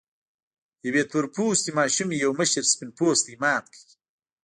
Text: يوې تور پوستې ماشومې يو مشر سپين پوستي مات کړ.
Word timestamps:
يوې 0.87 1.03
تور 1.11 1.25
پوستې 1.35 1.69
ماشومې 1.79 2.15
يو 2.23 2.31
مشر 2.39 2.63
سپين 2.73 2.89
پوستي 2.97 3.33
مات 3.43 3.65
کړ. 3.73 3.81